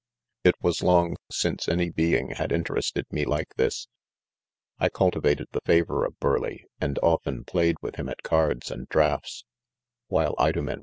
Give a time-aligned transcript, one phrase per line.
[0.43, 3.87] THE F1EESIDE, 15 it was long since any being had laterested me like this;
[4.79, 9.45] I cultivated the favor of Burleigh, and often played with him at cards and draughts
[10.07, 10.79] while Idomeis.